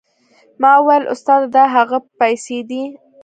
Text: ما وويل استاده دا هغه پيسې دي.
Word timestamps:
ما 0.61 0.71
وويل 0.79 1.03
استاده 1.13 1.47
دا 1.55 1.63
هغه 1.75 1.97
پيسې 2.19 2.57
دي. 2.69 2.83